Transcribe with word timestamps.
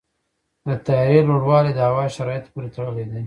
د 0.67 0.69
طیارې 0.85 1.19
لوړوالی 1.27 1.71
د 1.75 1.79
هوا 1.89 2.05
شرایطو 2.15 2.51
پورې 2.53 2.69
تړلی 2.75 3.05
دی. 3.09 3.19